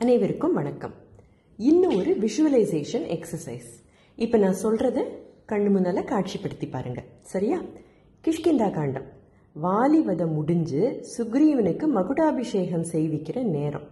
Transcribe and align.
அனைவருக்கும் 0.00 0.52
வணக்கம். 0.52 0.94
இன்னும் 1.56 1.96
ஒரு 1.96 2.16
விஷுவலைசேஷன் 2.20 3.04
எக்ஸசைஸ் 3.06 3.82
இப்போ 4.16 4.38
நான் 4.38 4.56
சொல்கிறத 4.62 5.04
கண்ணு 5.48 5.70
முன்னால் 5.70 6.04
காட்சிப்படுத்தி 6.04 6.70
பாருங்க. 6.70 7.02
சரியா? 7.20 7.62
கிஷ்கிந்தா 8.24 8.70
காண்டம். 8.70 9.04
வாலிவதம் 9.54 10.32
முடிஞ்சு 10.32 11.02
சுக்ரீவனுக்கு 11.18 11.86
மகுடாபிஷேகம் 11.86 12.84
செய்விக்கிற 12.92 13.42
நேரம். 13.42 13.88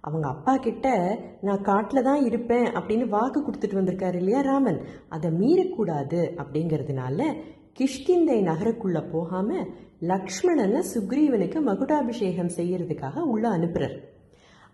அவங்க 0.00 0.28
அப்பா 0.28 0.56
கிட்ட 0.56 1.18
நான் 1.40 1.62
காட்டில் 1.62 2.02
தான் 2.02 2.24
இருப்பேன் 2.24 2.64
அப்படின்னு 2.64 3.08
வாக்கு 3.08 3.40
கொடுத்துட்டு 3.40 3.74
வந்திருக்காரு 3.74 4.14
இல்லையா 4.14 4.40
ராமன்? 4.40 4.80
அதை 5.08 5.30
மீறக்கூடாது 5.30 6.30
அப்படிங்கிறதுனால 6.36 7.34
கிஷ்கிந்தை 7.78 8.42
நகருக்குள்ளே 8.42 9.10
போகாமல் 9.10 9.68
லக்ஷ்மணனை 10.00 10.82
சுக்ரீவனுக்கு 10.94 11.60
மகுடாபிஷேகம் 11.60 12.54
செய்யறதுக்காக 12.56 13.18
உள்ளே 13.18 13.48
அனுப்புகிறார் 13.48 14.11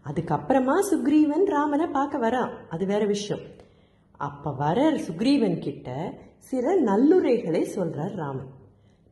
அதுக்கப்புறமா 0.04 0.74
சுக்ரீவன் 0.90 1.44
ராமனை 1.44 1.86
பார்க்க 1.86 2.18
வரான். 2.18 2.52
அது 2.70 2.86
வேற 2.86 3.04
விஷயம். 3.04 3.44
அப்ப 4.10 4.52
வர 4.52 4.90
சுக்ரீவன் 4.90 5.58
கிட்ட 5.58 6.18
சில 6.38 6.80
நல்லுரைகளை 6.80 7.66
சொல்றார் 7.74 8.16
ராமன். 8.16 8.48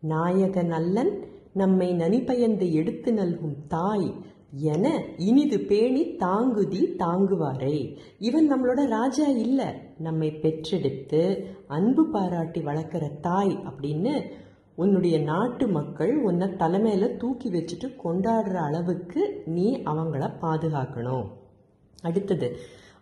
நாயக 0.00 0.62
நல்லன் 0.62 1.24
நம்மை 1.52 1.92
நனிப்பயந்து 1.92 2.72
எடுத்து 2.72 3.12
நல்கும் 3.12 3.66
தாய் 3.68 4.14
என 4.50 5.02
இனிது 5.16 5.60
பேணி 5.60 6.16
தாங்குதி 6.16 6.94
தாங்குவாரே. 6.98 7.98
இவன் 8.18 8.52
நம்மளோட 8.52 8.86
ராஜா 8.86 9.26
இல்ல. 9.26 9.74
நம்மை 9.98 10.30
பெற்றெடுத்து 10.30 11.44
அன்பு 11.66 12.10
பாராட்டி 12.10 12.60
வளர்க்குற 12.60 13.20
தாய் 13.20 13.58
அப்படின்னு 13.64 14.30
உன்னுடைய 14.76 15.18
நாட்டு 15.18 15.68
மக்கள் 15.68 16.18
உன்னை 16.18 16.48
தலைமையில 16.48 17.16
தூக்கி 17.16 17.50
வச்சுட்டு 17.50 17.88
கொண்டாடுற 18.04 18.54
அளவுக்கு 18.54 19.42
நீ 19.46 19.82
அவங்கள 19.84 20.30
பாதுகாக்கணும். 20.40 21.24
அடுத்தது 22.02 22.56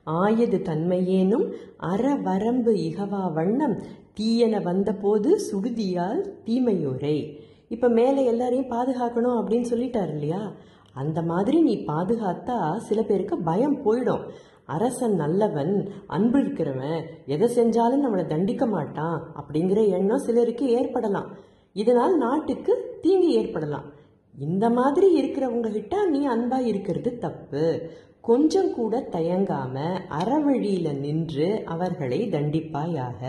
ஆயது 0.07 0.63
தன்மையேனும் 0.63 1.53
அறவரம்பு 1.83 2.73
இகவா 2.89 3.33
வண்ணம் 3.33 3.83
தீயன 4.21 4.63
வந்தபோது 4.63 5.31
சுடுதியால் 5.51 6.23
தீமையோரே. 6.45 7.39
இப்ப 7.69 7.89
மேலே 7.89 8.25
எல்லாரையும் 8.25 8.71
பாதுகாக்கணும் 8.71 9.39
அப்படின்னு 9.41 9.67
சொல்லிட்டார் 9.71 10.13
இல்லையா? 10.13 10.53
அந்த 10.93 11.23
மாதிரி 11.23 11.63
நீ 11.63 11.85
பாதுகாத்தா 11.87 12.77
சில 12.77 13.03
பேருக்கு 13.03 13.39
பயம் 13.39 13.79
போயிடும். 13.85 14.25
அரசன் 14.67 15.15
நல்லவன் 15.15 15.91
அன்பு 16.07 16.39
இருக்கிறவன் 16.39 17.03
எதை 17.27 17.49
செஞ்சாலும் 17.57 18.05
நம்மளை 18.05 18.27
தண்டிக்க 18.27 18.67
மாட்டான் 18.67 19.35
அப்படிங்கிற 19.37 19.89
எண்ணம் 19.89 20.25
சிலருக்கு 20.27 20.67
ஏற்படலாம். 20.69 21.53
இதனால் 21.75 22.17
நாட்டுக்கு 22.17 22.99
தீங்கு 23.03 23.31
ஏற்படலாம். 23.33 23.93
இந்த 24.39 24.71
மாதிரி 24.71 25.09
இருக்கிறவங்க 25.23 25.71
கிட்ட 25.71 26.07
நீ 26.07 26.29
அன்பா 26.29 26.59
இருக்கிறது 26.65 27.19
தப்பு. 27.19 27.65
கொஞ்சம் 28.21 28.75
கூட 28.75 29.09
தயங்காம 29.13 29.77
அறவழியில 30.09 30.99
நின்று 30.99 31.63
அவர்களை 31.65 32.29
தண்டிப்பாயாக. 32.29 33.23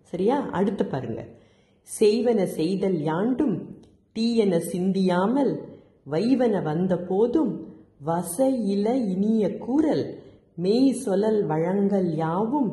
சரியா? 0.00 0.38
அடுத்து 0.50 0.84
பாருங்க. 0.86 1.22
செய்வன 2.00 2.42
செய்தல் 2.44 2.98
யாண்டும் 3.02 3.56
தீயன 4.12 4.58
சிந்தியாமல் 4.58 5.52
வைவன 6.04 6.60
வந்த 6.60 6.96
போதும் 6.96 7.52
வச 8.06 8.46
இல 8.66 8.94
இனிய 8.94 9.58
கூறல் 9.58 10.04
மெய் 10.56 10.92
சொலல் 10.92 11.46
வழங்கல் 11.46 12.14
யாவும் 12.14 12.70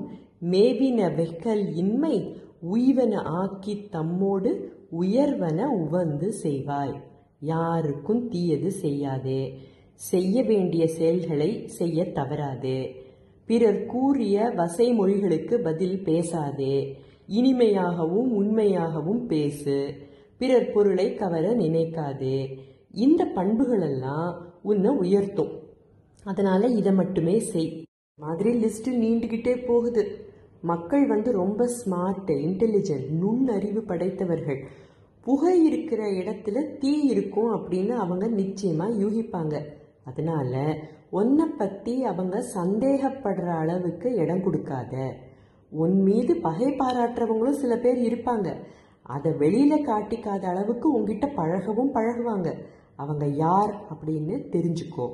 மேவின 0.51 0.99
வெக்கல் 1.15 1.63
இன்மை 1.75 2.15
உய்வன 2.61 3.21
ஆக்கி 3.21 3.89
தம்மோடு 3.91 4.63
உயர்வன 4.89 5.73
உவந்து 5.73 6.33
செய்வாய். 6.43 7.01
யாருக்கும் 7.39 8.29
தீயது 8.29 8.71
செய்யாதே. 8.71 9.57
செய்ய 9.93 10.43
வேண்டிய 10.43 10.87
செயல்களை 10.87 11.67
செய்ய 11.67 12.03
தவறாதே. 12.03 12.95
பிறர் 13.45 13.85
கூறிய 13.85 14.49
வசை 14.55 14.99
மொழிகளுக்கு 14.99 15.55
பதில் 15.55 16.03
பேசாதே. 16.03 16.95
இனிமையாகவும் 17.27 18.33
உண்மையாகவும் 18.33 19.25
பேசு. 19.25 19.95
பிறர் 20.37 20.71
பொருளை 20.71 21.15
கவர 21.15 21.55
நினைக்காதே. 21.55 22.57
இந்த 22.91 23.31
பண்புகளெல்லாம் 23.35 24.33
உன்னை 24.61 24.95
உயர்த்தும். 24.95 25.59
அதனால 26.23 26.67
இதை 26.67 26.93
மட்டுமே 26.93 27.39
செய். 27.39 27.83
மாதிரி 28.15 28.63
லிஸ்ட் 28.63 28.87
நீண்டுகிட்டே 28.87 29.65
போகுது. 29.65 30.28
மக்கள் 30.61 31.07
வந்து 31.07 31.31
ரொம்ப 31.31 31.65
ஸ்மார்ட் 31.65 32.27
இன்டெலிஜென்ட் 32.27 33.09
நுண்ணறிவு 33.09 33.81
படைத்தவர்கள். 33.81 34.65
புகை 35.21 35.65
இருக்கிற 35.65 36.05
இடத்துல 36.05 36.77
தீ 36.77 37.01
இருக்கும் 37.01 37.53
அப்படின்னு 37.53 37.89
அவங்க 37.89 38.27
நிச்சயமா 38.27 38.87
யூகிப்பாங்க. 39.01 39.65
அதனால 40.05 40.75
உன்னை 41.09 41.45
பத்தி 41.45 42.03
அவங்க 42.03 42.45
சந்தேகப்படுற 42.55 43.47
அளவுக்கு 43.47 44.13
இடம் 44.13 44.43
கொடுக்காத. 44.43 45.15
உன் 45.69 46.01
மீது 46.01 46.35
பகை 46.35 46.67
பாராட்டுறவங்களும் 46.67 47.59
சில 47.61 47.77
பேர் 47.77 47.97
இருப்பாங்க. 47.97 48.55
அதை 49.01 49.31
வெளியில 49.31 49.75
காட்டிக்காத 49.75 50.43
அளவுக்கு 50.45 50.91
உங்ககிட்ட 50.91 51.27
பழகவும் 51.27 51.91
பழகுவாங்க. 51.93 52.53
அவங்க 52.95 53.27
யார் 53.27 53.81
அப்படின்னு 53.93 54.45
தெரிஞ்சுக்கோ. 54.51 55.13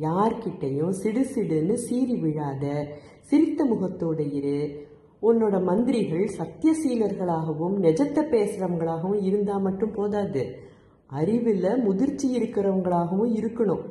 யார்கிட்டையும் 0.00 0.90
சிடு 0.90 1.26
சிடுன்னு 1.34 1.72
சீறி 1.72 2.16
விழாத 2.16 2.86
சிரித்த 3.20 3.64
முகத்தோடு 3.64 4.32
இரு. 4.32 4.86
உன்னோட 5.22 5.62
மந்திரிகள் 5.62 6.30
சத்தியசீலர்களாகவும் 6.38 7.76
நெஜத்தை 7.80 8.24
பேசுறவங்களாகவும் 8.34 9.22
இருந்தா 9.22 9.58
மட்டும் 9.58 9.90
போதாது. 9.90 10.58
அறிவில் 11.06 11.78
முதிர்ச்சி 11.78 12.38
இருக்கிறவங்களாகவும் 12.38 13.34
இருக்கணும். 13.34 13.84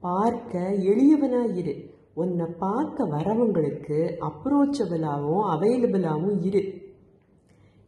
பார்க்க 0.00 0.58
எளியவனா 0.60 1.56
இரு. 1.56 1.94
உன்னை 2.14 2.46
பார்க்க 2.46 3.04
வரவங்களுக்கு 3.04 3.98
அப்ரோச்சபிளாகவும் 4.20 5.46
அவைலபிளாகவும் 5.54 6.42
இரு. 6.42 6.84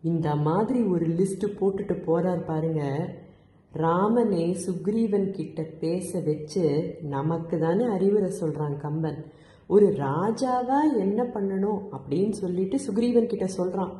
இந்த 0.02 0.34
மாதிரி 0.36 0.82
ஒரு 0.82 1.06
லிஸ்ட் 1.06 1.46
போட்டுட்டு 1.60 1.94
போறார் 2.06 2.44
பாருங்கள் 2.44 3.27
ராமனே 3.72 4.56
சுக்ரீவன் 4.66 5.30
கிட்ட 5.30 5.62
பேச 5.62 6.20
வச்சு 6.20 6.96
நமக்கு 7.02 7.58
தானே 7.58 7.84
அறிவுரை 7.84 8.30
சொல்றான் 8.40 8.76
கம்பன். 8.76 9.24
ஒரு 9.66 9.86
ராஜாவா 9.86 10.98
என்ன 10.98 11.22
பண்ணணும் 11.22 11.80
அப்படின்னு 11.92 12.30
சொல்லிட்டு 12.30 12.78
சுக்ரீவன் 12.86 13.26
கிட்ட 13.26 13.46
சொல்றான். 13.56 13.92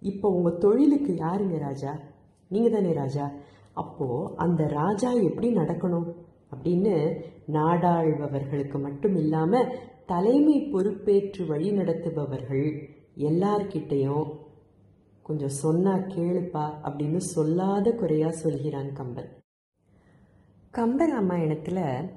இப்போ 0.00 0.28
உங்க 0.28 0.50
தொழிலுக்கு 0.50 1.12
யாருங்க 1.12 1.58
ராஜா? 1.58 1.98
நீங்க 2.48 2.68
தானே 2.68 2.92
ராஜா. 2.92 3.30
அப்போ 3.72 4.32
அந்த 4.36 4.66
ராஜா 4.66 5.12
எப்படி 5.12 5.54
நடக்கணும் 5.54 6.12
அப்படின்னு 6.56 7.20
நாடாழ்பவர்களுக்கு 7.52 8.80
மட்டும் 8.80 9.16
இல்லாம 9.16 9.64
தலைமை 10.06 10.60
பொறுப்பேற்று 10.60 11.46
வழி 11.46 11.70
நடத்துபவர்கள் 11.70 12.88
எல்லார்கிட்டையும் 13.16 14.28
கொஞ்சம் 15.22 15.48
சொன்னா 15.48 15.94
கேளுப்பா 15.94 16.70
அப்படின்னு 16.84 17.16
சொல்லாத 17.16 17.92
குறையா 17.92 18.30
சொல்கிறான் 18.30 18.92
கம்பன். 18.92 19.30
கம்பராமாயணத்துல 20.72 22.08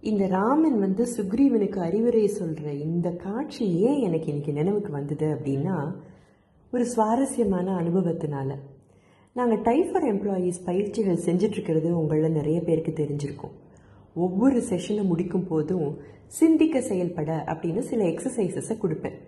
இந்த 0.00 0.26
ராமன் 0.26 0.78
வந்து 0.78 1.06
சுக்ரீவனுக்கு 1.16 1.78
அறிவுரை 1.78 2.24
சொல்ற 2.24 2.80
இந்த 2.80 3.10
காட்சி 3.10 3.78
ஏன் 3.78 4.00
எனக்கு 4.00 4.26
இன்னைக்கு 4.26 4.52
நினைவுக்கு 4.52 4.92
வந்தது 4.92 5.26
அப்படின்னா 5.34 5.94
ஒரு 6.72 6.84
சுவாரஸ்யமான 6.84 7.74
அனுபவத்தினால. 7.74 8.58
நாங்கள் 9.32 9.60
டைஃபர் 9.60 10.06
எம்ப்ளாயீஸ் 10.14 10.64
பயிற்சிகள் 10.64 11.22
செஞ்சிட்ருக்கிறது 11.24 11.90
உங்களில் 11.90 12.30
நிறைய 12.30 12.60
பேருக்கு 12.60 12.92
தெரிஞ்சிருக்கும். 12.92 13.54
ஒவ்வொரு 14.14 14.60
செஷனை 14.60 15.04
முடிக்கும் 15.04 15.46
போதும் 15.46 15.98
சிந்திக்க 16.26 16.80
செயல்பட 16.80 17.44
அப்படின்னு 17.46 17.78
சில 17.78 18.04
எக்ஸசைசஸை 18.04 18.76
கொடுப்பேன். 18.78 19.18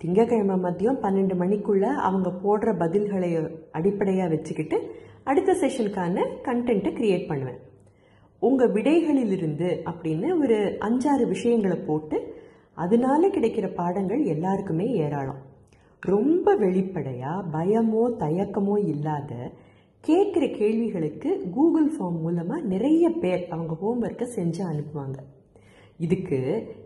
திங்கக்கிழமை 0.00 0.54
மதியம் 0.64 1.00
பன்னெண்டு 1.02 1.34
மணிக்குள்ள 1.40 1.86
அவங்க 2.08 2.28
போடுற 2.44 2.70
பதில்களை 2.82 3.30
அடிப்படையாக 3.78 4.28
வச்சுக்கிட்டு 4.34 4.76
அடுத்த 5.30 5.56
செஷனுக்கான 5.62 6.24
கண்டென்ட்டை 6.46 6.90
கிரியேட் 6.98 7.26
பண்ணுவேன். 7.30 7.58
உங்கள் 8.42 8.72
விடைகளிலிருந்து 8.76 9.68
அப்படின்னு 9.90 10.28
ஒரு 10.42 10.58
அஞ்சாறு 10.86 11.24
விஷயங்களை 11.32 11.76
போட்டு 11.88 12.18
அதனால 12.84 13.28
கிடைக்கிற 13.28 13.66
பாடங்கள் 13.80 14.22
எல்லாருக்குமே 14.34 14.86
ஏராளம். 15.04 15.40
ரொம்ப 16.02 16.54
வெளிப்படையாக 16.62 17.46
பயமோ 17.56 18.04
தயக்கமோ 18.22 18.76
இல்லாத 18.92 19.32
கேட்குற 20.04 20.44
கேள்விகளுக்கு 20.58 21.30
கூகுள் 21.56 21.90
ஃபார்ம் 21.94 22.18
மூலமாக 22.24 22.66
நிறைய 22.72 23.10
பேர் 23.24 23.42
அவங்க 23.50 23.74
ஹோம்ஒர்க்கை 23.82 24.28
செஞ்சு 24.36 24.62
அனுப்புவாங்க. 24.70 25.18
இதுக்கு 26.04 26.38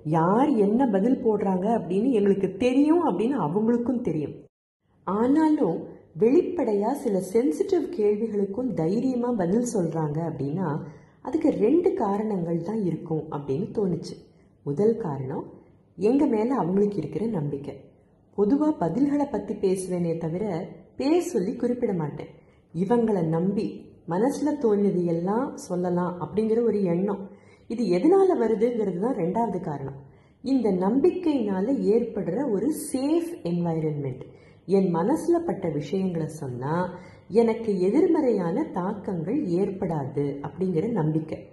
யார் 0.04 0.48
என்ன 0.66 0.86
பதில் 0.94 1.18
போடுறாங்க 1.24 1.66
அப்படின்னு 1.76 2.08
எங்களுக்கு 2.10 2.48
தெரியும் 2.64 3.02
அப்படின்னு 3.08 3.36
அவங்களுக்கும் 3.46 4.00
தெரியும். 4.00 4.34
ஆனாலும் 5.04 5.78
வெளிப்படையா 6.20 6.90
சில 6.92 7.22
சென்சிட்டிவ் 7.32 7.84
கேள்விகளுக்கும் 7.98 8.70
தைரியமா 8.80 9.30
பதில் 9.32 9.66
சொல்றாங்க 9.74 10.18
அப்படின்னா 10.30 10.68
அதுக்கு 11.22 11.50
ரெண்டு 11.50 11.90
காரணங்கள் 11.94 12.60
தான் 12.62 12.82
இருக்கும் 12.84 13.24
அப்படின்னு 13.32 13.68
தோணுச்சு. 13.76 14.14
முதல் 14.62 14.96
காரணம் 14.96 15.44
எங்க 15.96 16.26
மேல 16.26 16.54
அவங்களுக்கு 16.54 16.96
இருக்கிற 16.96 17.26
நம்பிக்கை. 17.26 17.74
பொதுவா 18.36 18.68
பதில்களை 18.80 19.26
பத்தி 19.30 19.54
பேசுவேனே 19.54 20.18
தவிர 20.18 20.44
பேர் 20.96 21.28
சொல்லி 21.32 21.54
குறிப்பிட 21.56 21.92
மாட்டேன். 21.92 22.32
இவங்களை 22.74 23.22
நம்பி 23.36 23.66
மனசுல 24.08 24.50
தோணியது 24.62 25.02
எல்லாம் 25.04 25.56
சொல்லலாம் 25.56 26.14
அப்படிங்கிற 26.20 26.60
ஒரு 26.64 26.80
எண்ணம். 26.82 27.22
இது 27.68 27.84
எதனால 27.84 28.38
வருதுங்கிறது 28.40 28.98
தான் 28.98 29.16
ரெண்டாவது 29.16 29.60
காரணம். 29.60 30.02
இந்த 30.42 30.70
நம்பிக்கையினால 30.72 31.66
ஏற்படுற 31.94 32.50
ஒரு 32.50 32.74
சேஃப் 32.92 33.30
என்வாயரன்மெண்ட் 33.42 34.20
என் 34.66 34.94
மனசுல 34.94 35.38
பட்ட 35.46 35.68
விஷயங்களை 35.68 36.26
சொன்னா 36.26 36.98
எனக்கு 37.28 37.80
எதிர்மறையான 37.80 38.64
தாக்கங்கள் 38.64 39.46
ஏற்படாது 39.46 40.48
அப்படிங்கிற 40.48 40.88
நம்பிக்கை. 40.88 41.48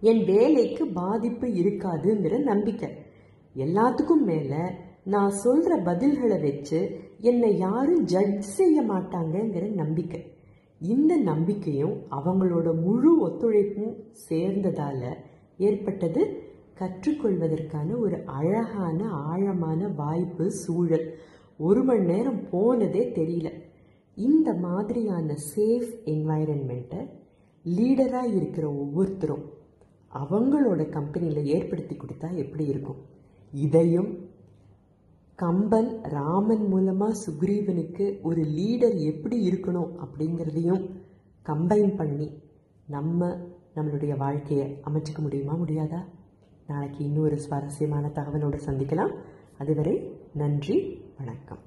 என் 0.00 0.24
வேலைக்கு 0.24 0.86
பாதிப்பு 0.86 1.46
இருக்காதுங்கிற 1.46 2.42
நம்பிக்கை. 2.42 2.88
எல்லாத்துக்கும் 3.56 4.24
மேல 4.24 4.72
நான் 5.04 5.32
சொல்ற 5.44 5.78
பதில்களை 5.84 6.40
வச்சு 6.42 7.00
என்னை 7.20 7.58
யாரும் 7.58 8.04
ஜட்ஜ் 8.04 8.40
செய்ய 8.40 8.82
மாட்டாங்கங்கிற 8.82 9.72
நம்பிக்கை. 9.72 10.35
இந்த 10.80 11.16
நம்பிக்கையும் 11.16 12.02
அவங்களோட 12.10 12.80
முழு 12.80 13.28
ஒத்துழைப்பும் 13.28 14.04
சேர்ந்ததால் 14.28 15.16
ஏற்பட்டது 15.58 16.42
கற்றுக்கொள்வதற்கான 16.78 17.98
ஒரு 17.98 18.22
அழகான 18.24 19.08
ஆழமான 19.08 19.88
வாய்ப்பு 19.88 20.50
சூழல். 20.50 21.18
ஒரு 21.58 21.84
மணி 21.84 22.04
நேரம் 22.04 22.48
போனதே 22.50 23.12
தெரியல. 23.14 23.52
இந்த 24.14 24.54
மாதிரியான 24.54 25.36
சேஃப் 25.54 26.00
என்வாயரன்மெண்ட்டை 26.04 27.10
லீடராக 27.64 28.36
இருக்கிற 28.36 28.70
ஒவ்வொருத்தரும் 28.70 29.44
அவங்களோட 30.14 30.88
கம்பெனியில் 30.88 31.44
ஏற்படுத்தி 31.44 31.96
கொடுத்தா 31.96 32.34
எப்படி 32.34 32.66
இருக்கும்? 32.66 32.96
இதையும் 33.52 34.25
கம்பன் 35.36 36.02
ராமன் 36.02 36.68
மூலமாக 36.68 37.16
சுக்ரீவனுக்கு 37.26 38.22
ஒரு 38.22 38.42
லீடர் 38.42 39.00
எப்படி 39.00 39.48
இருக்கணும் 39.48 39.90
அப்படிங்கிறதையும் 40.04 40.90
கம்பைன் 41.46 41.96
பண்ணி 41.96 42.42
நம்ம 42.86 43.28
நம்மளுடைய 43.74 44.16
வாழ்க்கையை 44.16 44.80
அமைச்சிக்க 44.84 45.18
முடியுமா 45.18 45.54
முடியாதா? 45.54 46.00
நாளைக்கு 46.66 47.04
இன்னொரு 47.04 47.36
சுவாரஸ்யமான 47.36 48.10
தகவலோடு 48.14 48.58
சந்திக்கலாம். 48.66 49.14
அதுவரை 49.58 50.20
நன்றி 50.34 51.04
வணக்கம். 51.16 51.58